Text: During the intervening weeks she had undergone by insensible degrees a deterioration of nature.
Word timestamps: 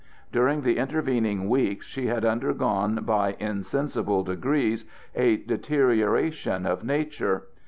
During 0.31 0.61
the 0.61 0.79
intervening 0.79 1.47
weeks 1.47 1.85
she 1.85 2.07
had 2.07 2.25
undergone 2.25 3.01
by 3.03 3.35
insensible 3.39 4.23
degrees 4.23 4.83
a 5.13 5.37
deterioration 5.37 6.65
of 6.65 6.83
nature. 6.83 7.43